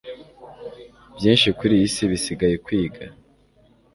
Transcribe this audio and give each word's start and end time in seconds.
byinshi 1.15 1.47
kuriyi 1.57 1.87
si 1.93 2.03
bisigaye 2.11 2.55
kwiga 2.65 3.03